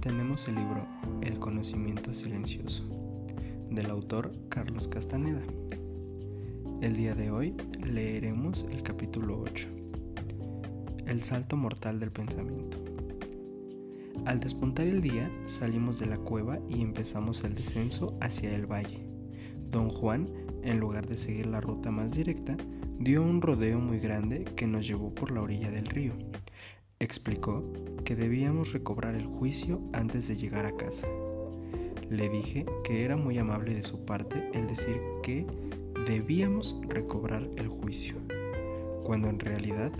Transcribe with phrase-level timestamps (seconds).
[0.00, 0.84] tenemos el libro
[1.22, 2.82] El conocimiento silencioso
[3.70, 5.42] del autor Carlos Castaneda.
[6.82, 7.54] El día de hoy
[7.84, 9.68] leeremos el capítulo 8,
[11.06, 12.78] El salto mortal del pensamiento.
[14.26, 19.08] Al despuntar el día salimos de la cueva y empezamos el descenso hacia el valle.
[19.70, 20.28] Don Juan,
[20.64, 22.56] en lugar de seguir la ruta más directa,
[22.98, 26.14] dio un rodeo muy grande que nos llevó por la orilla del río
[27.00, 27.62] Explicó
[28.04, 31.08] que debíamos recobrar el juicio antes de llegar a casa.
[32.10, 35.46] Le dije que era muy amable de su parte el decir que
[36.06, 38.16] debíamos recobrar el juicio,
[39.04, 39.90] cuando en realidad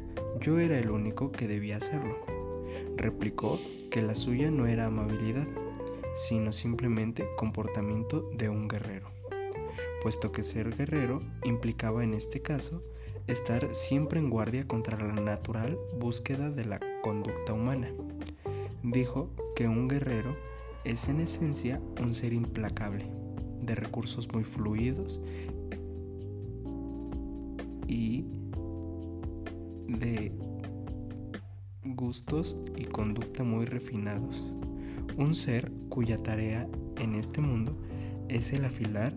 [0.40, 2.16] yo era el único que debía hacerlo.
[2.96, 3.58] Replicó
[3.90, 5.48] que la suya no era amabilidad,
[6.14, 9.08] sino simplemente comportamiento de un guerrero,
[10.02, 12.82] puesto que ser guerrero implicaba en este caso
[13.26, 17.92] estar siempre en guardia contra la natural búsqueda de la conducta humana.
[18.82, 20.34] Dijo que un guerrero
[20.84, 23.04] es en esencia un ser implacable,
[23.60, 25.20] de recursos muy fluidos
[27.86, 28.24] y
[29.86, 30.32] de
[31.84, 34.50] gustos y conducta muy refinados.
[35.18, 36.66] Un ser cuya tarea
[36.96, 37.76] en este mundo
[38.30, 39.14] es el afilar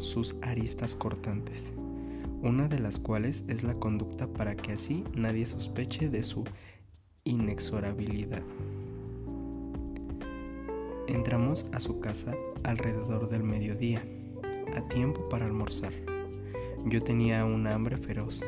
[0.00, 1.72] sus aristas cortantes
[2.42, 6.44] una de las cuales es la conducta para que así nadie sospeche de su
[7.26, 8.42] inexorabilidad.
[11.08, 14.02] Entramos a su casa alrededor del mediodía,
[14.76, 15.92] a tiempo para almorzar.
[16.86, 18.46] Yo tenía una hambre feroz,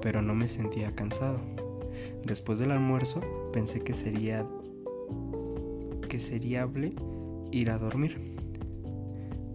[0.00, 1.40] pero no me sentía cansado.
[2.24, 3.20] Después del almuerzo
[3.52, 4.46] pensé que sería
[6.08, 6.94] que seriable
[7.52, 8.18] ir a dormir.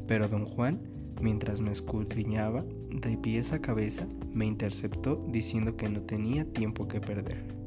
[0.08, 0.80] Pero don Juan,
[1.20, 7.02] mientras me escudriñaba, de pies a cabeza, me interceptó diciendo que no tenía tiempo que
[7.02, 7.63] perder.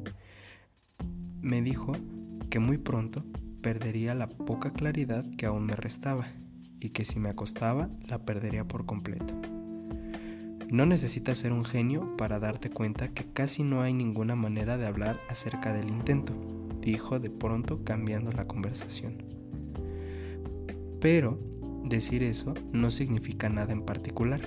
[1.47, 1.93] Me dijo
[2.51, 3.25] que muy pronto
[3.63, 6.27] perdería la poca claridad que aún me restaba
[6.81, 9.33] y que si me acostaba la perdería por completo.
[10.73, 14.87] No necesitas ser un genio para darte cuenta que casi no hay ninguna manera de
[14.89, 16.35] hablar acerca del intento,
[16.81, 19.23] dijo de pronto cambiando la conversación.
[21.01, 21.39] Pero
[21.85, 24.41] decir eso no significa nada en particular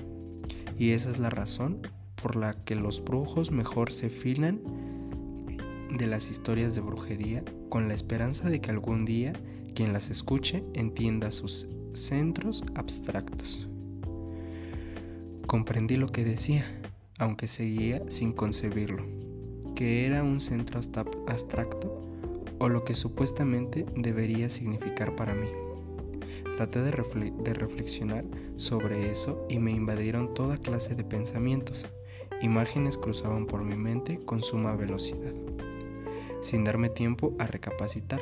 [0.77, 1.79] y esa es la razón
[2.21, 4.59] por la que los brujos mejor se filan
[5.89, 9.33] de las historias de brujería con la esperanza de que algún día
[9.73, 13.67] quien las escuche entienda sus centros abstractos.
[15.47, 16.65] Comprendí lo que decía,
[17.17, 19.03] aunque seguía sin concebirlo,
[19.75, 20.79] que era un centro
[21.27, 22.01] abstracto
[22.59, 25.47] o lo que supuestamente debería significar para mí.
[26.55, 26.91] Traté de,
[27.53, 28.25] reflexionar
[28.57, 31.87] sobre eso y me invadieron toda clase de pensamientos.
[32.41, 35.33] Imágenes cruzaban por mi mente con suma velocidad,
[36.41, 38.21] sin darme tiempo a recapacitar.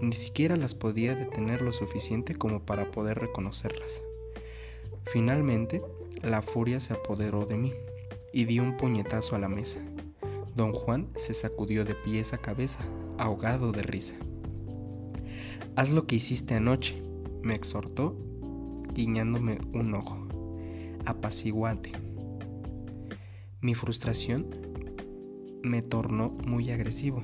[0.00, 4.04] Ni siquiera las podía detener lo suficiente como para poder reconocerlas.
[5.04, 5.82] Finalmente,
[6.22, 7.72] la furia se apoderó de mí
[8.32, 9.80] y di un puñetazo a la mesa.
[10.54, 12.80] Don Juan se sacudió de pies a cabeza,
[13.18, 14.16] ahogado de risa.
[15.76, 17.02] Haz lo que hiciste anoche,
[17.42, 18.16] me exhortó,
[18.94, 20.26] guiñándome un ojo.
[21.04, 21.92] Apaciguate.
[23.60, 24.48] Mi frustración
[25.62, 27.22] me tornó muy agresivo.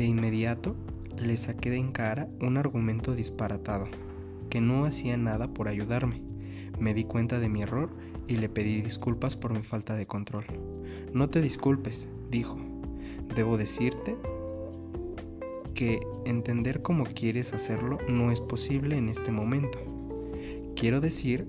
[0.00, 0.76] De inmediato
[1.18, 3.86] le saqué de en cara un argumento disparatado,
[4.48, 6.22] que no hacía nada por ayudarme.
[6.78, 7.90] Me di cuenta de mi error
[8.26, 10.46] y le pedí disculpas por mi falta de control.
[11.12, 12.56] No te disculpes, dijo.
[13.34, 14.16] Debo decirte
[15.74, 19.80] que entender cómo quieres hacerlo no es posible en este momento.
[20.76, 21.46] Quiero decir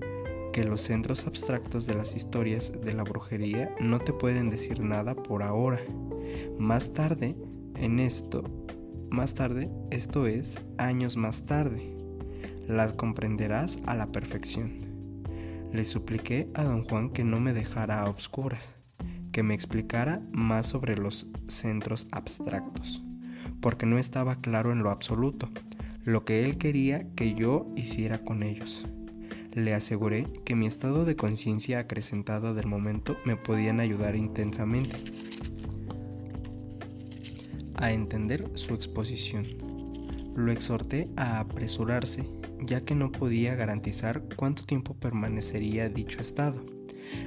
[0.52, 5.16] que los centros abstractos de las historias de la brujería no te pueden decir nada
[5.16, 5.80] por ahora.
[6.60, 7.38] Más tarde,
[7.76, 8.44] en esto,
[9.10, 11.96] más tarde, esto es años más tarde,
[12.68, 15.24] las comprenderás a la perfección.
[15.72, 18.76] Le supliqué a don Juan que no me dejara a obscuras,
[19.32, 23.04] que me explicara más sobre los centros abstractos
[23.62, 25.50] porque no estaba claro en lo absoluto
[26.04, 28.88] lo que él quería que yo hiciera con ellos.
[29.54, 34.96] Le aseguré que mi estado de conciencia acrecentado del momento me podían ayudar intensamente
[37.82, 39.46] a entender su exposición.
[40.36, 42.26] Lo exhorté a apresurarse,
[42.62, 46.64] ya que no podía garantizar cuánto tiempo permanecería dicho estado.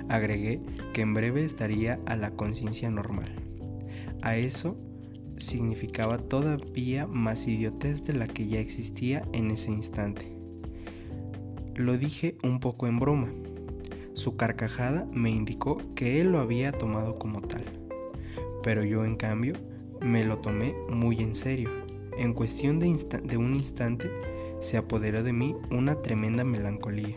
[0.08, 0.62] Agregué
[0.94, 3.30] que en breve estaría a la conciencia normal.
[4.22, 4.78] A eso
[5.36, 10.32] significaba todavía más idiotez de la que ya existía en ese instante.
[11.74, 13.32] Lo dije un poco en broma.
[14.14, 17.64] Su carcajada me indicó que él lo había tomado como tal.
[18.62, 19.54] Pero yo en cambio
[20.04, 21.70] me lo tomé muy en serio.
[22.18, 24.10] En cuestión de, de un instante
[24.60, 27.16] se apoderó de mí una tremenda melancolía.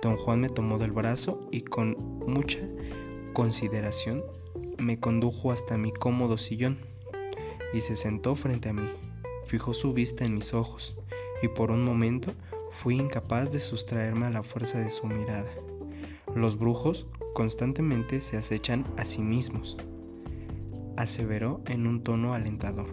[0.00, 1.96] Don Juan me tomó del brazo y con
[2.26, 2.66] mucha
[3.34, 4.24] consideración
[4.78, 6.78] me condujo hasta mi cómodo sillón
[7.74, 8.90] y se sentó frente a mí.
[9.44, 10.96] Fijó su vista en mis ojos
[11.42, 12.32] y por un momento
[12.70, 15.50] fui incapaz de sustraerme a la fuerza de su mirada.
[16.34, 19.76] Los brujos constantemente se acechan a sí mismos,
[20.96, 22.88] aseveró en un tono alentador,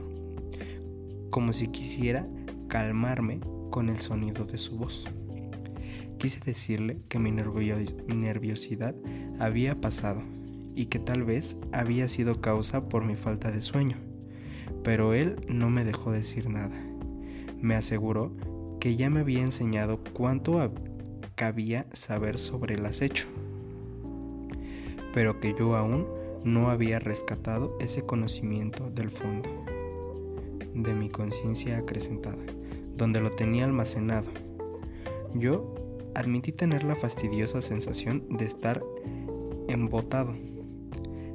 [1.29, 2.27] como si quisiera
[2.67, 3.39] calmarme
[3.71, 5.07] con el sonido de su voz.
[6.17, 8.95] Quise decirle que mi nerviosidad
[9.39, 10.23] había pasado
[10.75, 13.97] y que tal vez había sido causa por mi falta de sueño,
[14.83, 16.75] pero él no me dejó decir nada.
[17.61, 18.35] Me aseguró
[18.79, 20.73] que ya me había enseñado cuánto
[21.35, 23.27] cabía saber sobre el acecho,
[25.13, 26.05] pero que yo aún
[26.43, 29.49] no había rescatado ese conocimiento del fondo
[30.73, 32.43] de mi conciencia acrecentada,
[32.97, 34.29] donde lo tenía almacenado.
[35.33, 35.73] Yo
[36.15, 38.83] admití tener la fastidiosa sensación de estar
[39.67, 40.35] embotado.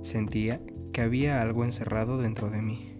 [0.03, 0.61] Sentía
[0.93, 2.93] que había algo encerrado dentro de mí.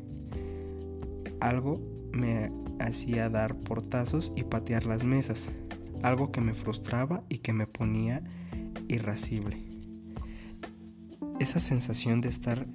[1.41, 1.81] Algo
[2.13, 2.51] me
[2.81, 5.51] hacía dar portazos y patear las mesas,
[6.03, 8.23] algo que me frustraba y que me ponía
[8.89, 9.68] irascible.
[11.41, 12.67] Esa sensación de estar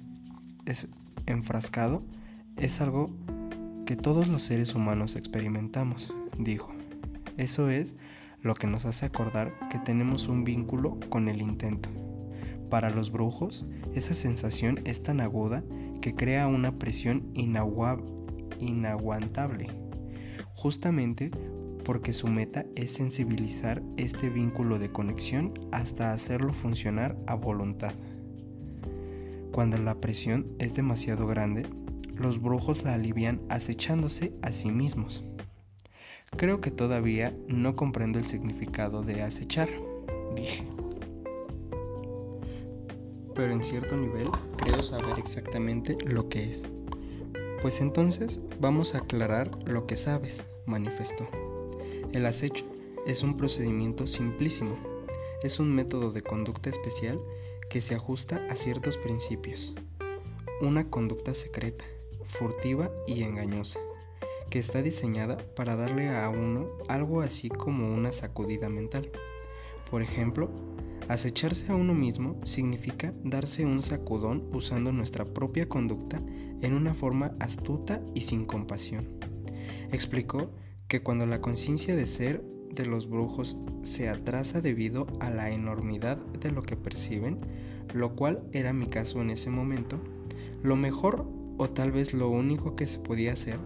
[1.26, 2.02] enfrascado
[2.56, 3.10] es algo
[3.86, 6.72] que todos los seres humanos experimentamos, dijo.
[7.36, 7.96] Eso es
[8.40, 11.90] lo que nos hace acordar que tenemos un vínculo con el intento.
[12.70, 15.62] Para los brujos, esa sensación es tan aguda
[16.00, 19.68] que crea una presión inaguantable
[20.54, 21.30] justamente
[21.84, 27.92] porque su meta es sensibilizar este vínculo de conexión hasta hacerlo funcionar a voluntad.
[29.54, 31.64] Cuando la presión es demasiado grande,
[32.16, 35.22] los brujos la alivian acechándose a sí mismos.
[36.36, 39.68] Creo que todavía no comprendo el significado de acechar,
[40.34, 40.66] dije.
[43.36, 46.66] Pero en cierto nivel creo saber exactamente lo que es.
[47.62, 51.28] Pues entonces vamos a aclarar lo que sabes, manifestó.
[52.12, 52.64] El acecho
[53.06, 54.76] es un procedimiento simplísimo.
[55.44, 57.20] Es un método de conducta especial
[57.70, 59.74] que se ajusta a ciertos principios.
[60.60, 61.84] Una conducta secreta,
[62.24, 63.80] furtiva y engañosa,
[64.50, 69.10] que está diseñada para darle a uno algo así como una sacudida mental.
[69.90, 70.50] Por ejemplo,
[71.08, 76.22] Acecharse a uno mismo significa darse un sacudón usando nuestra propia conducta
[76.62, 79.18] en una forma astuta y sin compasión.
[79.92, 80.50] Explicó
[80.88, 82.42] que cuando la conciencia de ser
[82.74, 87.38] de los brujos se atrasa debido a la enormidad de lo que perciben,
[87.92, 90.00] lo cual era mi caso en ese momento,
[90.62, 91.26] lo mejor
[91.58, 93.58] o tal vez lo único que se podía hacer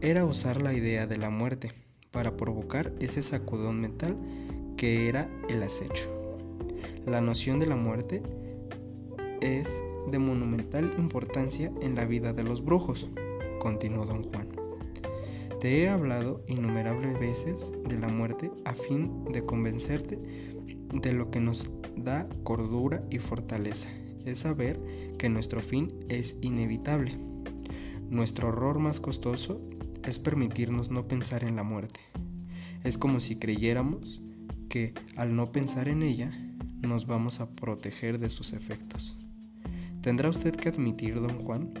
[0.00, 1.70] era usar la idea de la muerte
[2.10, 4.16] para provocar ese sacudón mental
[4.76, 6.10] que era el acecho.
[7.04, 8.22] La noción de la muerte
[9.40, 13.08] es de monumental importancia en la vida de los brujos,
[13.60, 14.55] continuó don Juan.
[15.60, 20.20] Te he hablado innumerables veces de la muerte a fin de convencerte
[20.92, 23.88] de lo que nos da cordura y fortaleza,
[24.26, 24.78] es saber
[25.18, 27.16] que nuestro fin es inevitable.
[28.10, 29.60] Nuestro horror más costoso
[30.04, 32.00] es permitirnos no pensar en la muerte.
[32.84, 34.22] Es como si creyéramos
[34.68, 36.30] que al no pensar en ella
[36.82, 39.16] nos vamos a proteger de sus efectos.
[40.02, 41.72] Tendrá usted que admitir, don Juan,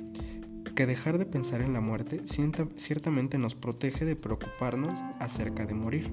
[0.76, 6.12] que dejar de pensar en la muerte ciertamente nos protege de preocuparnos acerca de morir.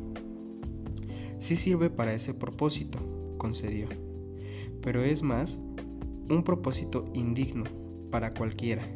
[1.37, 2.97] Sí sirve para ese propósito,
[3.37, 3.89] concedió,
[4.81, 5.59] pero es más
[6.29, 7.65] un propósito indigno
[8.09, 8.87] para cualquiera.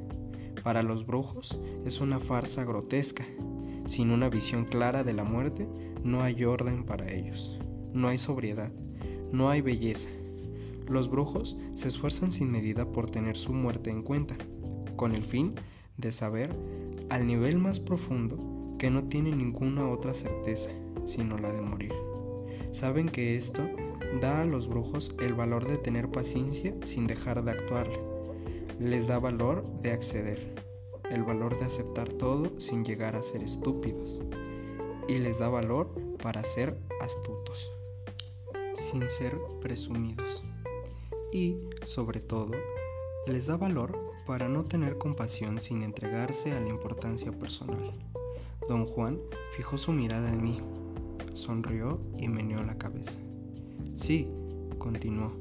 [0.64, 3.26] Para los brujos es una farsa grotesca.
[3.86, 5.68] Sin una visión clara de la muerte,
[6.04, 7.60] no hay orden para ellos,
[7.94, 8.74] no hay sobriedad,
[9.32, 10.10] no hay belleza.
[10.88, 14.38] Los brujos se esfuerzan sin medida por tener su muerte en cuenta,
[14.98, 15.56] con el fin
[15.96, 16.54] de saber,
[17.10, 18.38] al nivel más profundo,
[18.78, 20.70] que no tienen ninguna otra certeza,
[21.06, 21.94] sino la de morir.
[22.72, 23.68] Saben que esto
[24.22, 27.88] da a los brujos el valor de tener paciencia sin dejar de actuar.
[28.80, 30.54] Les da valor de acceder,
[31.10, 34.22] el valor de aceptar todo sin llegar a ser estúpidos.
[35.08, 35.90] Y les da valor
[36.22, 37.72] para ser astutos
[38.74, 40.44] sin ser presumidos.
[41.32, 42.54] Y, sobre todo,
[43.26, 47.94] les da valor para no tener compasión sin entregarse a la importancia personal.
[48.68, 49.18] Don Juan
[49.56, 50.60] fijó su mirada en mí,
[51.32, 53.22] sonrió y meneó la cabeza.
[53.96, 54.30] Sí,
[54.78, 55.34] continuó,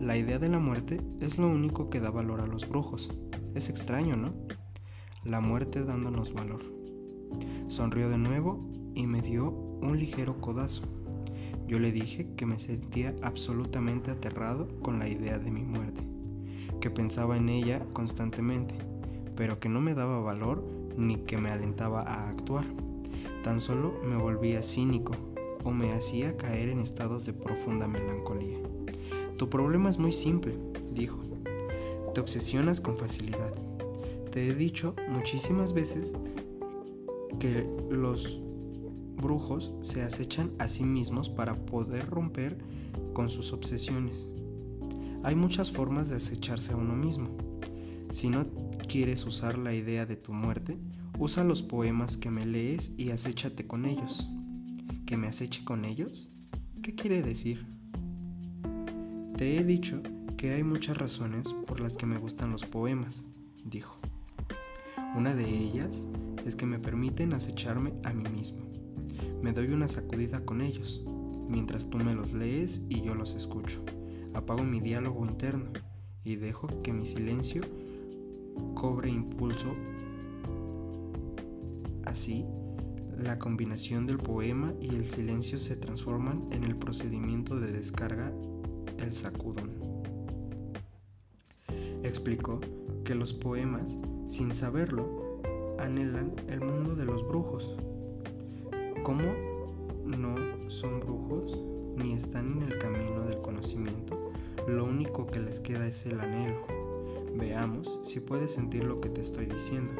[0.00, 3.10] la idea de la muerte es lo único que da valor a los brujos.
[3.54, 4.34] Es extraño, ¿no?
[5.24, 6.62] La muerte dándonos valor.
[7.68, 10.82] Sonrió de nuevo y me dio un ligero codazo.
[11.66, 16.02] Yo le dije que me sentía absolutamente aterrado con la idea de mi muerte,
[16.80, 18.74] que pensaba en ella constantemente,
[19.36, 20.64] pero que no me daba valor
[20.96, 22.64] ni que me alentaba a actuar.
[23.42, 25.12] Tan solo me volvía cínico
[25.64, 28.58] o me hacía caer en estados de profunda melancolía.
[29.36, 30.54] Tu problema es muy simple,
[30.92, 31.18] dijo.
[32.14, 33.52] Te obsesionas con facilidad.
[34.30, 36.14] Te he dicho muchísimas veces
[37.38, 38.42] que los
[39.16, 42.58] brujos se acechan a sí mismos para poder romper
[43.12, 44.30] con sus obsesiones.
[45.22, 47.28] Hay muchas formas de acecharse a uno mismo.
[48.10, 48.44] Si no
[48.88, 50.78] quieres usar la idea de tu muerte,
[51.18, 54.30] usa los poemas que me lees y acéchate con ellos.
[55.04, 56.30] ¿Que me aceche con ellos?
[56.82, 57.66] ¿Qué quiere decir?
[59.36, 60.02] Te he dicho
[60.38, 63.26] que hay muchas razones por las que me gustan los poemas,
[63.64, 63.98] dijo.
[65.14, 66.08] Una de ellas
[66.46, 68.64] es que me permiten acecharme a mí mismo.
[69.42, 71.04] Me doy una sacudida con ellos,
[71.46, 73.84] mientras tú me los lees y yo los escucho.
[74.34, 75.70] Apago mi diálogo interno
[76.24, 77.62] y dejo que mi silencio
[78.74, 79.74] cobre impulso.
[82.04, 82.44] Así,
[83.16, 88.32] la combinación del poema y el silencio se transforman en el procedimiento de descarga,
[88.98, 89.70] el sacudón.
[92.02, 92.60] Explicó
[93.04, 95.40] que los poemas, sin saberlo,
[95.78, 97.76] anhelan el mundo de los brujos,
[99.02, 99.24] ¿Cómo
[100.04, 100.36] no
[100.68, 101.58] son brujos
[101.96, 104.32] ni están en el camino del conocimiento?
[104.66, 106.66] Lo único que les queda es el anhelo.
[107.36, 109.94] Veamos si puedes sentir lo que te estoy diciendo.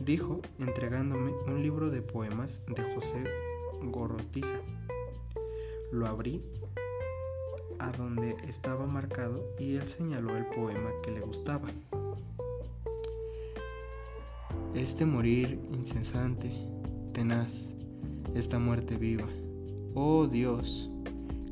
[0.00, 3.24] Dijo entregándome un libro de poemas de José
[3.82, 4.60] Gorostiza.
[5.90, 6.42] Lo abrí
[7.78, 11.68] a donde estaba marcado y él señaló el poema que le gustaba.
[14.74, 16.52] Este morir incesante,
[17.12, 17.76] tenaz,
[18.34, 19.26] esta muerte viva.
[19.98, 20.90] Oh Dios,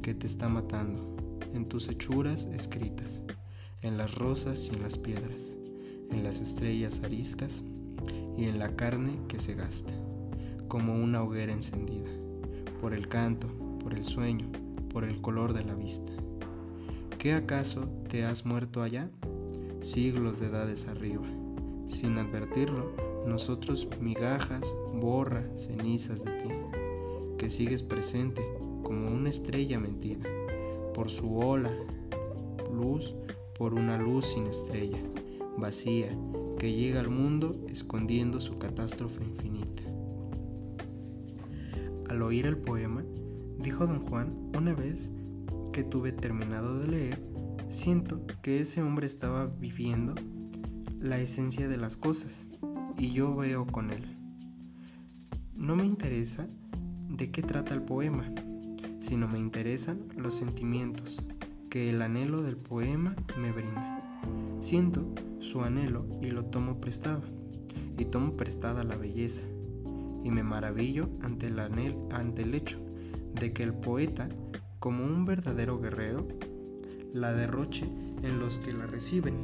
[0.03, 1.17] que te está matando,
[1.55, 3.23] en tus hechuras escritas,
[3.81, 5.57] en las rosas y en las piedras,
[6.11, 7.65] en las estrellas ariscas
[8.37, 9.95] y en la carne que se gasta,
[10.69, 12.11] como una hoguera encendida,
[12.83, 13.49] por el canto,
[13.83, 14.45] por el sueño,
[14.91, 16.13] por el color de la vista.
[17.19, 19.09] ¿Qué acaso te has muerto allá?
[19.81, 21.27] Siglos de edades arriba.
[21.87, 22.93] Sin advertirlo,
[23.27, 26.49] nosotros migajas, borra, cenizas de ti,
[27.45, 28.41] que sigues presente
[28.83, 30.27] como una estrella mentida,
[30.95, 31.71] por su ola,
[32.73, 33.15] luz
[33.59, 34.99] por una luz sin estrella,
[35.59, 36.19] vacía,
[36.59, 39.83] que llega al mundo escondiendo su catástrofe infinita.
[42.09, 43.05] Al oír el poema,
[43.59, 45.13] dijo don Juan una vez
[45.71, 47.23] que tuve terminado de leer,
[47.69, 50.15] siento que ese hombre estaba viviendo
[50.99, 52.47] la esencia de las cosas
[52.97, 54.17] y yo veo con él.
[55.55, 56.49] No me interesa
[57.16, 58.25] de qué trata el poema,
[58.99, 61.25] sino me interesan los sentimientos
[61.71, 64.23] que el anhelo del poema me brinda.
[64.61, 65.06] Siento
[65.38, 67.23] su anhelo y lo tomo prestado,
[67.99, 69.42] y tomo prestada la belleza,
[70.23, 71.59] y me maravillo ante el,
[72.11, 72.78] ante el hecho
[73.35, 74.28] de que el poeta,
[74.78, 76.26] como un verdadero guerrero,
[77.12, 77.85] la derroche
[78.23, 79.35] en los que la reciben,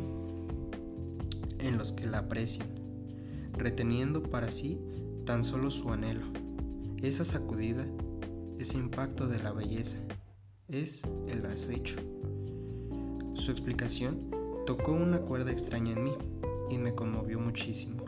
[1.59, 2.81] en los que la aprecian
[3.61, 4.81] reteniendo para sí
[5.25, 6.27] tan solo su anhelo.
[7.03, 7.87] Esa sacudida,
[8.59, 10.01] ese impacto de la belleza,
[10.69, 11.99] es el acecho.
[13.33, 14.31] Su explicación
[14.67, 16.15] tocó una cuerda extraña en mí
[16.69, 18.05] y me conmovió muchísimo.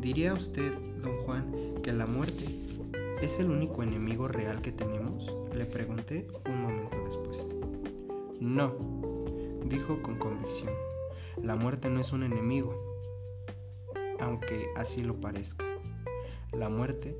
[0.00, 0.70] ¿Diría usted,
[1.02, 2.44] don Juan, que la muerte
[3.22, 5.34] es el único enemigo real que tenemos?
[5.54, 7.48] Le pregunté un momento después.
[8.38, 8.74] No,
[9.64, 10.74] dijo con convicción.
[11.42, 12.74] La muerte no es un enemigo,
[14.20, 15.64] aunque así lo parezca.
[16.52, 17.18] La muerte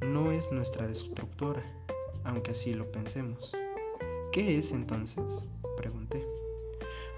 [0.00, 1.62] no es nuestra destructora,
[2.24, 3.52] aunque así lo pensemos.
[4.32, 5.46] ¿Qué es entonces?
[5.76, 6.26] pregunté.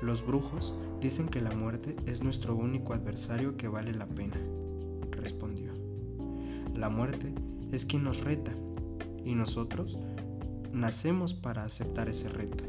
[0.00, 4.40] Los brujos dicen que la muerte es nuestro único adversario que vale la pena,
[5.10, 5.72] respondió.
[6.74, 7.34] La muerte
[7.72, 8.54] es quien nos reta
[9.24, 9.98] y nosotros
[10.72, 12.64] nacemos para aceptar ese reto,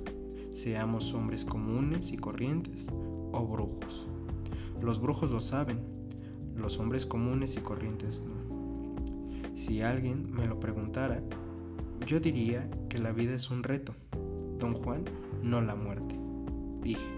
[0.54, 2.90] seamos hombres comunes y corrientes
[3.32, 4.08] o brujos.
[4.82, 6.00] Los brujos lo saben
[6.60, 8.49] los hombres comunes y corrientes no.
[9.60, 11.22] Si alguien me lo preguntara,
[12.08, 13.94] yo diría que la vida es un reto,
[14.58, 15.04] don Juan,
[15.44, 16.18] no la muerte.
[16.82, 17.12] Dije.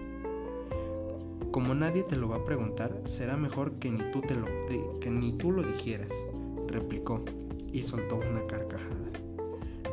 [1.52, 4.46] Como nadie te lo va a preguntar, será mejor que ni tú, te lo,
[4.98, 6.26] que ni tú lo dijeras,
[6.66, 7.24] replicó
[7.72, 9.12] y soltó una carcajada.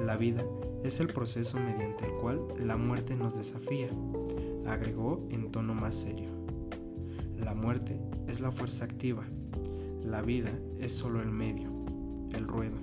[0.04, 0.44] La vida
[0.84, 3.92] es el proceso mediante el cual la muerte nos desafía,
[4.66, 6.32] agregó en tono más serio.
[7.38, 9.24] La muerte es la fuerza activa,
[10.04, 11.69] la vida es solo el medio,
[12.34, 12.80] el ruedo,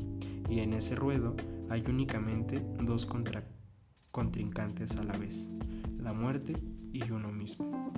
[0.49, 1.37] y en ese ruedo
[1.69, 3.07] hay únicamente dos
[4.11, 5.51] contrincantes a la vez,
[5.99, 6.57] la muerte
[6.93, 7.93] y uno mismo.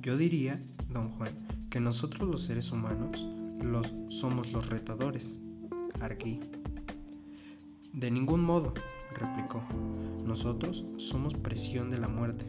[0.00, 3.26] Yo diría, don Juan, que nosotros los seres humanos
[3.60, 5.38] los, somos los retadores.
[6.00, 6.40] Aquí.
[7.92, 8.74] De ningún modo,
[9.14, 9.62] replicó.
[10.24, 12.46] Nosotros somos presión de la muerte.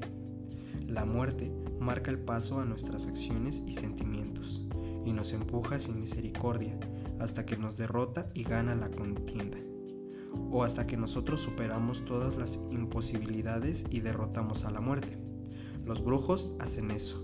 [0.88, 4.64] La muerte marca el paso a nuestras acciones y sentimientos,
[5.06, 6.78] y nos empuja sin misericordia
[7.20, 9.58] hasta que nos derrota y gana la contienda,
[10.52, 15.18] o hasta que nosotros superamos todas las imposibilidades y derrotamos a la muerte.
[15.86, 17.24] Los brujos hacen eso,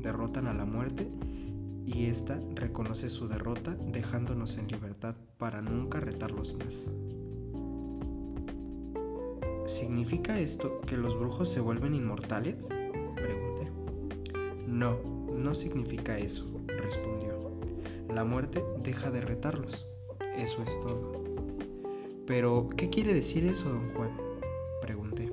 [0.00, 1.10] derrotan a la muerte
[1.84, 6.90] y ésta reconoce su derrota dejándonos en libertad para nunca retarlos más.
[9.68, 12.68] ¿Significa esto que los brujos se vuelven inmortales?
[13.14, 13.70] Pregunté.
[14.66, 14.98] No,
[15.38, 17.27] no significa eso, respondió.
[18.18, 19.86] La muerte deja de retarlos.
[20.36, 21.12] Eso es todo.
[22.26, 24.10] Pero, ¿qué quiere decir eso, don Juan?
[24.82, 25.30] Pregunté.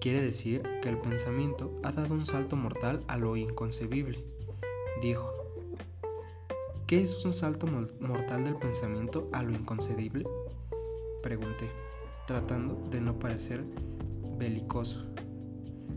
[0.00, 4.24] Quiere decir que el pensamiento ha dado un salto mortal a lo inconcebible,
[5.02, 5.30] dijo.
[6.86, 10.24] ¿Qué es un salto mortal del pensamiento a lo inconcebible?
[11.22, 11.70] Pregunté,
[12.26, 13.62] tratando de no parecer
[14.38, 15.04] belicoso.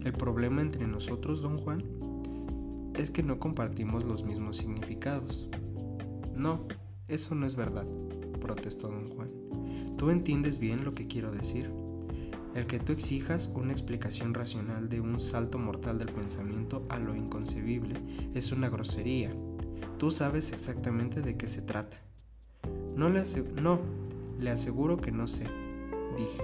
[0.03, 1.94] El problema entre nosotros, don Juan,
[2.97, 5.47] es que no compartimos los mismos significados.
[6.33, 6.61] No,
[7.07, 7.87] eso no es verdad,
[8.39, 9.29] protestó don Juan.
[9.97, 11.69] Tú entiendes bien lo que quiero decir.
[12.53, 17.13] El que tú exijas una explicación racional de un salto mortal del pensamiento a lo
[17.13, 17.95] inconcebible
[18.33, 19.35] es una grosería.
[19.97, 21.97] Tú sabes exactamente de qué se trata.
[22.95, 23.23] No le,
[23.61, 23.79] no,
[24.39, 25.47] le aseguro que no sé,
[26.17, 26.43] dije.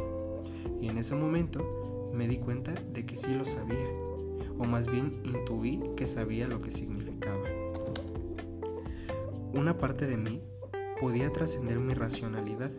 [0.82, 3.88] Y en ese momento me di cuenta de que sí lo sabía,
[4.62, 7.42] o más bien intuí que sabía lo que significaba.
[9.54, 10.40] Una parte de mí
[11.00, 12.72] podía trascender mi racionalidad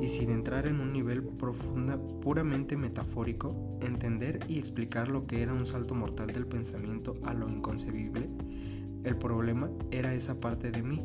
[0.00, 5.52] y sin entrar en un nivel profunda puramente metafórico, entender y explicar lo que era
[5.52, 8.30] un salto mortal del pensamiento a lo inconcebible,
[9.02, 11.02] el problema era esa parte de mí,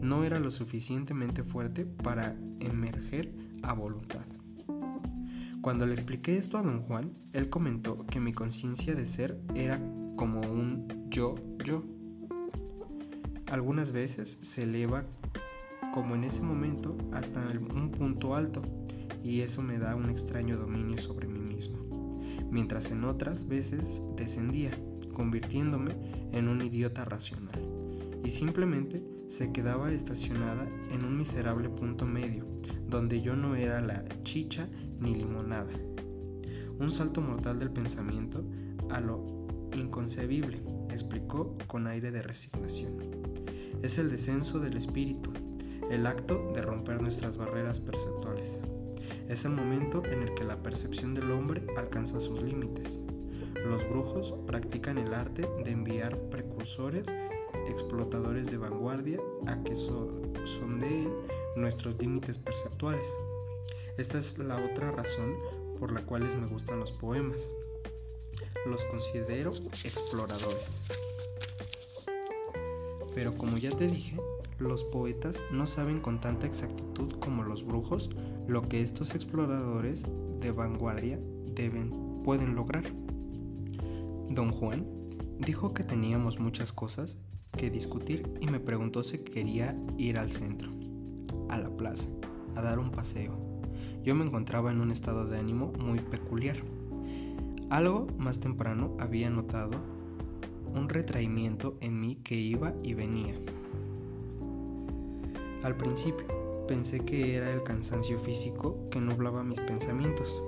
[0.00, 4.26] no era lo suficientemente fuerte para emerger a voluntad.
[5.62, 9.78] Cuando le expliqué esto a don Juan, él comentó que mi conciencia de ser era
[10.16, 11.84] como un yo-yo.
[13.46, 15.04] Algunas veces se eleva
[15.92, 18.62] como en ese momento hasta un punto alto
[19.22, 21.78] y eso me da un extraño dominio sobre mí mismo,
[22.50, 24.70] mientras en otras veces descendía,
[25.12, 25.94] convirtiéndome
[26.32, 27.60] en un idiota racional,
[28.24, 32.46] y simplemente se quedaba estacionada en un miserable punto medio,
[32.88, 34.68] donde yo no era la chicha
[35.00, 35.72] ni limonada.
[36.78, 38.44] Un salto mortal del pensamiento
[38.90, 39.40] a lo
[39.74, 42.98] inconcebible, explicó con aire de resignación.
[43.82, 45.32] Es el descenso del espíritu,
[45.90, 48.62] el acto de romper nuestras barreras perceptuales.
[49.28, 53.00] Es el momento en el que la percepción del hombre alcanza sus límites.
[53.64, 57.14] Los brujos practican el arte de enviar precursores,
[57.66, 61.12] explotadores de vanguardia, a que sondeen
[61.56, 63.16] nuestros límites perceptuales.
[63.98, 65.36] Esta es la otra razón
[65.78, 67.52] por la cual me gustan los poemas.
[68.66, 69.52] Los considero
[69.84, 70.82] exploradores.
[73.14, 74.16] Pero como ya te dije,
[74.58, 78.10] los poetas no saben con tanta exactitud como los brujos
[78.46, 80.06] lo que estos exploradores
[80.40, 82.84] de vanguardia deben pueden lograr.
[84.28, 84.86] Don Juan
[85.38, 87.18] dijo que teníamos muchas cosas
[87.56, 90.70] que discutir y me preguntó si quería ir al centro,
[91.48, 92.10] a la plaza,
[92.54, 93.49] a dar un paseo.
[94.02, 96.56] Yo me encontraba en un estado de ánimo muy peculiar.
[97.68, 99.80] Algo más temprano había notado
[100.74, 103.34] un retraimiento en mí que iba y venía.
[105.62, 106.26] Al principio
[106.66, 110.42] pensé que era el cansancio físico que nublaba mis pensamientos,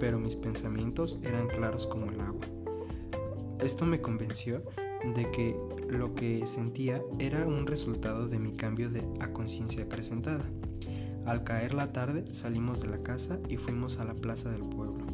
[0.00, 2.46] pero mis pensamientos eran claros como el agua.
[3.60, 4.64] Esto me convenció
[5.14, 5.56] de que
[5.88, 10.50] lo que sentía era un resultado de mi cambio de a conciencia acrecentada.
[11.30, 15.06] Al caer la tarde salimos de la casa y fuimos a la plaza del pueblo.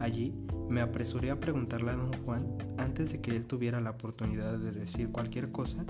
[0.00, 0.34] Allí
[0.68, 4.72] me apresuré a preguntarle a don Juan, antes de que él tuviera la oportunidad de
[4.72, 5.86] decir cualquier cosa,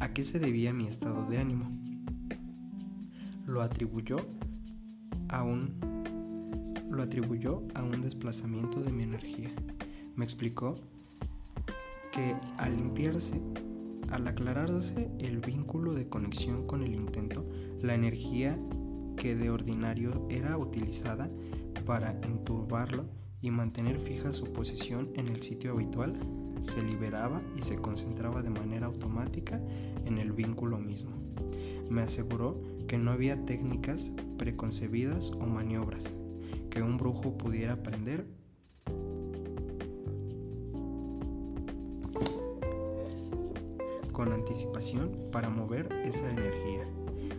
[0.00, 1.72] ¿A qué se debía mi estado de ánimo?
[3.46, 4.18] Lo atribuyó
[5.28, 5.74] a un
[6.90, 9.50] lo atribuyó a un desplazamiento de mi energía.
[10.14, 10.76] Me explicó
[12.12, 13.42] que al limpiarse,
[14.10, 17.48] al aclararse el vínculo de conexión con el intento,
[17.82, 18.58] la energía
[19.16, 21.30] que de ordinario era utilizada
[21.84, 23.06] para enturbarlo
[23.40, 26.14] y mantener fija su posición en el sitio habitual,
[26.60, 29.60] se liberaba y se concentraba de manera automática
[30.04, 31.12] en el vínculo mismo.
[31.88, 36.14] Me aseguró que no había técnicas preconcebidas o maniobras
[36.70, 38.26] que un brujo pudiera aprender
[44.18, 46.84] con anticipación para mover esa energía.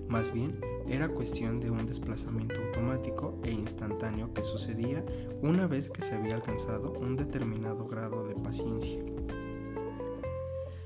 [0.08, 5.04] Más bien, era cuestión de un desplazamiento automático e instantáneo que sucedía
[5.42, 8.98] una vez que se había alcanzado un determinado grado de paciencia.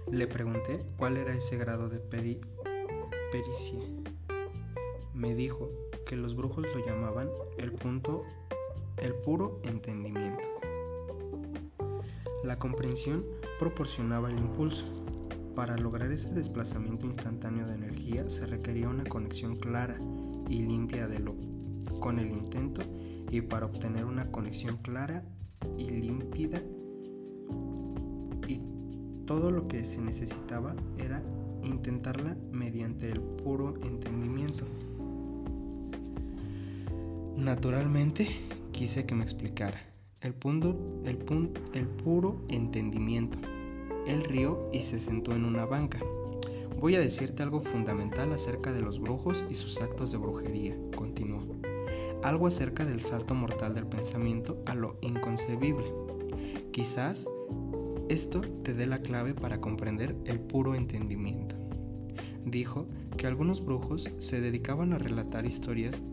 [0.10, 3.80] Le pregunté cuál era ese grado de pericia.
[5.14, 5.70] Me dijo
[6.08, 7.30] que los brujos lo llamaban
[7.60, 8.24] el punto,
[8.98, 10.48] el puro entendimiento.
[12.44, 13.24] La comprensión
[13.60, 15.03] proporcionaba el impulso,
[15.56, 19.98] para lograr ese desplazamiento instantáneo de energía se requería una conexión clara
[20.50, 21.36] y limpia de lo,
[22.00, 22.82] con el intento
[23.30, 25.24] y para obtener una conexión clara
[25.78, 26.62] y límpida
[28.48, 28.62] y
[29.26, 31.24] todo lo que se necesitaba era
[31.64, 34.66] intentarla mediante el puro entendimiento.
[37.38, 38.28] Naturalmente
[38.72, 39.80] quise que me explicara
[40.22, 41.20] el punto, el,
[41.74, 43.38] el puro entendimiento
[44.08, 46.00] él rió y se sentó en una banca.
[46.80, 51.42] Voy a decirte algo fundamental acerca de los brujos y sus actos de brujería, continuó.
[52.24, 55.94] Algo acerca del salto mortal del pensamiento a lo inconcebible.
[56.72, 57.28] Quizás
[58.10, 61.56] esto te dé la clave para comprender el puro entendimiento.
[62.46, 62.88] Dijo
[63.18, 66.04] que algunos brujos se dedicaban a relatar historias.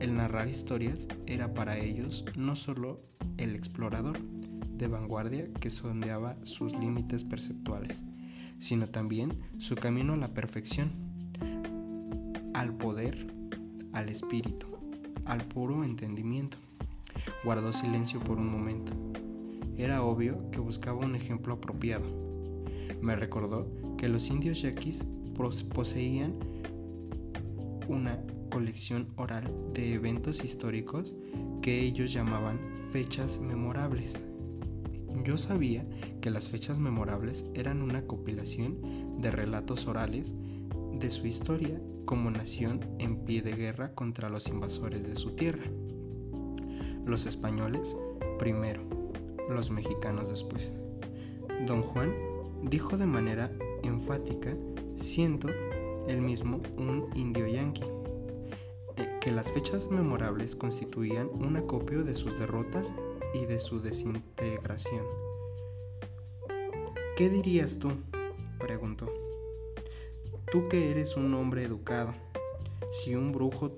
[0.00, 3.00] El narrar historias era para ellos no solo
[3.38, 4.18] el explorador,
[4.78, 8.04] de vanguardia que sondeaba sus límites perceptuales,
[8.58, 10.90] sino también su camino a la perfección,
[12.54, 13.32] al poder,
[13.92, 14.66] al espíritu,
[15.24, 16.58] al puro entendimiento.
[17.44, 18.92] Guardó silencio por un momento.
[19.76, 22.06] Era obvio que buscaba un ejemplo apropiado.
[23.00, 25.04] Me recordó que los indios yaquis
[25.74, 26.34] poseían
[27.88, 31.14] una colección oral de eventos históricos
[31.62, 34.18] que ellos llamaban fechas memorables.
[35.24, 35.86] Yo sabía
[36.20, 40.34] que las fechas memorables eran una compilación de relatos orales
[40.92, 45.64] de su historia como nación en pie de guerra contra los invasores de su tierra.
[47.04, 47.96] Los españoles
[48.38, 48.82] primero,
[49.48, 50.78] los mexicanos después.
[51.66, 52.12] Don Juan
[52.64, 54.56] dijo de manera enfática,
[54.94, 55.48] siendo
[56.08, 57.82] él mismo un indio yanqui,
[58.96, 62.94] eh, que las fechas memorables constituían un acopio de sus derrotas
[63.34, 65.04] y de su desintegración.
[67.16, 67.90] ¿Qué dirías tú?
[68.58, 69.12] preguntó.
[70.50, 72.14] Tú que eres un hombre educado,
[72.90, 73.72] si un brujo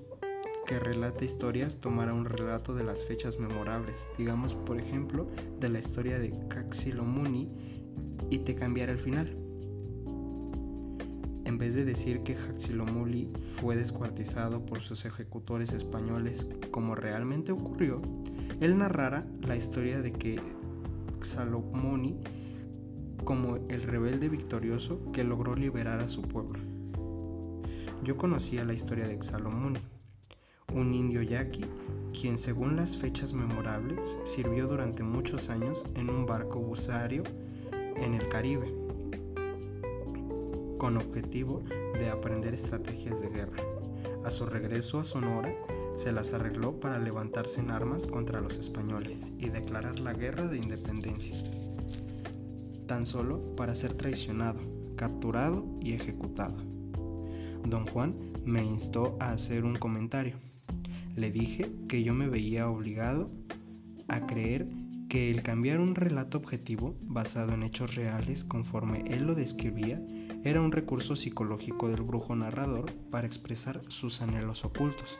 [0.65, 5.27] que relata historias tomara un relato de las fechas memorables, digamos por ejemplo
[5.59, 7.49] de la historia de Caxilomuni,
[8.29, 9.37] y te cambiara el final.
[11.45, 18.01] En vez de decir que Caxilomuni fue descuartizado por sus ejecutores españoles como realmente ocurrió,
[18.61, 20.39] él narrara la historia de que
[21.21, 22.17] Salomoni
[23.23, 26.59] como el rebelde victorioso que logró liberar a su pueblo.
[28.03, 29.79] Yo conocía la historia de Xalomuni,
[30.73, 31.65] un indio yaqui
[32.13, 37.23] quien según las fechas memorables sirvió durante muchos años en un barco buceario
[37.97, 38.73] en el Caribe,
[40.77, 41.63] con objetivo
[41.99, 43.63] de aprender estrategias de guerra.
[44.23, 45.53] A su regreso a Sonora,
[45.95, 50.57] se las arregló para levantarse en armas contra los españoles y declarar la guerra de
[50.57, 51.35] independencia,
[52.85, 54.61] tan solo para ser traicionado,
[54.97, 56.57] capturado y ejecutado.
[57.65, 60.37] Don Juan me instó a hacer un comentario.
[61.15, 63.31] Le dije que yo me veía obligado
[64.09, 64.67] a creer
[65.07, 70.01] que el cambiar un relato objetivo basado en hechos reales conforme él lo describía
[70.43, 75.19] era un recurso psicológico del brujo narrador para expresar sus anhelos ocultos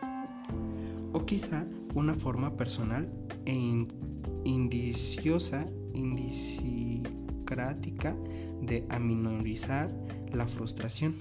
[1.14, 3.08] o quizá una forma personal
[3.46, 3.54] e
[4.44, 8.18] indiciosa, indicicrática
[8.62, 9.90] de aminorizar
[10.34, 11.16] la frustración.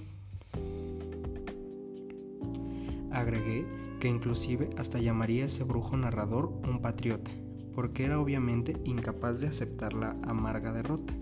[3.11, 3.65] Agregué
[4.01, 7.31] que inclusive hasta llamaría a ese brujo narrador un patriota,
[7.73, 11.13] porque era obviamente incapaz de aceptar la amarga derrota.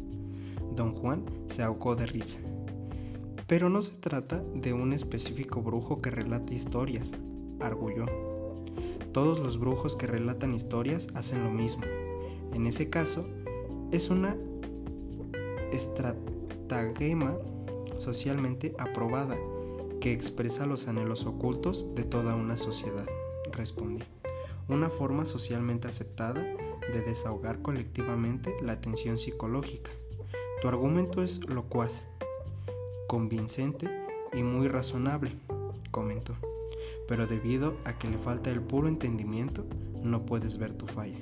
[0.75, 2.39] Don Juan se ahogó de risa.
[3.47, 7.13] Pero no se trata de un específico brujo que relate historias,
[7.65, 8.05] arguyó.
[9.11, 11.83] Todos los brujos que relatan historias hacen lo mismo.
[12.53, 13.25] En ese caso,
[13.91, 14.35] es una
[15.71, 17.37] estratagema
[17.97, 19.37] socialmente aprobada
[19.99, 23.07] que expresa los anhelos ocultos de toda una sociedad,
[23.51, 24.03] respondí.
[24.67, 29.91] una forma socialmente aceptada de desahogar colectivamente la tensión psicológica.
[30.61, 32.05] Tu argumento es locuaz,
[33.07, 33.89] convincente
[34.33, 35.31] y muy razonable,
[35.91, 36.35] comentó,
[37.07, 39.65] pero debido a que le falta el puro entendimiento,
[40.03, 41.19] no puedes ver tu falla.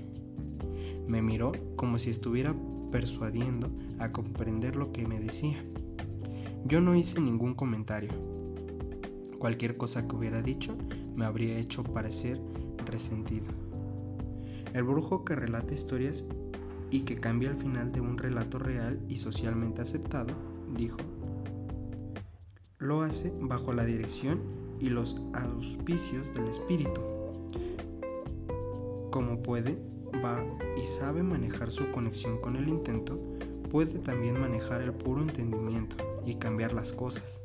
[1.08, 2.56] Me miró como si estuviera
[2.92, 5.64] persuadiendo a comprender lo que me decía.
[6.66, 8.12] Yo no hice ningún comentario.
[9.40, 10.78] Cualquier cosa que hubiera dicho
[11.16, 12.40] me habría hecho parecer
[12.86, 13.48] resentido.
[14.74, 16.28] El brujo que relata historias
[16.92, 20.34] y que cambia el final de un relato real y socialmente aceptado,
[20.78, 20.98] dijo,
[22.78, 24.42] lo hace bajo la dirección
[24.82, 27.00] y los auspicios del espíritu.
[29.12, 29.78] Como puede,
[30.24, 30.44] va
[30.76, 33.20] y sabe manejar su conexión con el intento,
[33.70, 37.42] puede también manejar el puro entendimiento y cambiar las cosas.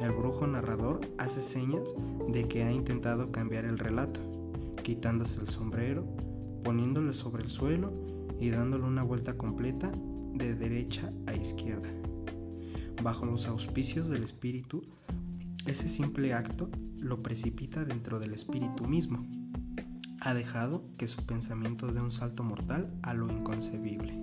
[0.00, 1.94] El brujo narrador hace señas
[2.28, 4.20] de que ha intentado cambiar el relato,
[4.82, 6.06] quitándose el sombrero,
[6.64, 7.92] poniéndole sobre el suelo
[8.38, 9.92] y dándole una vuelta completa
[10.34, 11.90] de derecha a izquierda.
[13.02, 14.82] Bajo los auspicios del espíritu,
[15.70, 19.26] ese simple acto lo precipita dentro del espíritu mismo.
[20.20, 24.20] Ha dejado que su pensamiento dé un salto mortal a lo inconcebible.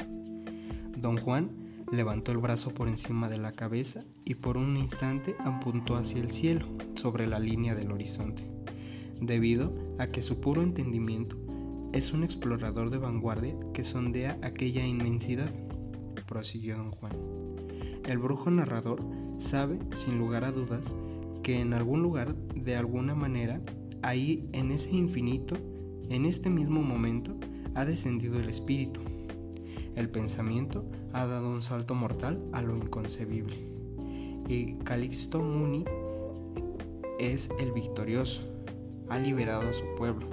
[0.98, 1.50] Don Juan
[1.92, 6.32] levantó el brazo por encima de la cabeza y por un instante apuntó hacia el
[6.32, 8.44] cielo, sobre la línea del horizonte,
[9.22, 11.38] debido a que su puro entendimiento
[11.94, 15.52] es un explorador de vanguardia que sondea aquella inmensidad,
[16.28, 17.14] prosiguió don Juan.
[18.06, 19.02] El brujo narrador
[19.38, 20.96] sabe, sin lugar a dudas,
[21.48, 23.62] que en algún lugar, de alguna manera,
[24.02, 25.56] ahí en ese infinito,
[26.10, 27.38] en este mismo momento,
[27.74, 29.00] ha descendido el espíritu.
[29.96, 30.84] El pensamiento
[31.14, 33.56] ha dado un salto mortal a lo inconcebible.
[34.50, 35.86] Y Calixto Muni
[37.18, 38.44] es el victorioso,
[39.08, 40.28] ha liberado a su pueblo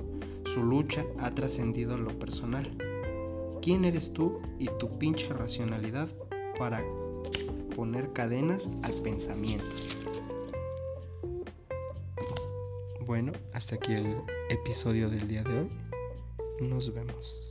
[0.45, 2.77] su lucha ha trascendido lo personal.
[3.63, 6.09] ¿Quién eres tú y tu pinche racionalidad
[6.59, 6.85] para
[7.75, 9.65] poner cadenas al pensamiento?
[13.07, 15.71] Bueno, hasta aquí el episodio del día de hoy.
[16.61, 17.44] Nos vemos.